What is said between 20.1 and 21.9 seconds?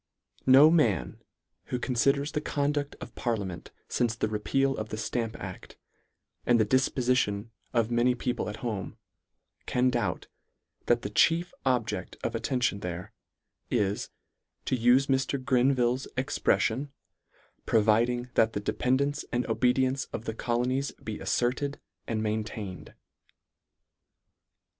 the colonies be alferted